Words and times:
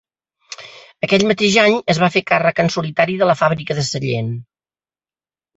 Aquell 1.07 1.25
mateix 1.31 1.57
any 1.65 1.77
es 1.95 2.01
va 2.05 2.09
fer 2.17 2.25
càrrec 2.31 2.63
en 2.65 2.73
solitari 2.77 3.19
de 3.21 3.29
la 3.33 3.39
fàbrica 3.43 3.81
de 3.81 3.85
Sallent. 3.91 4.37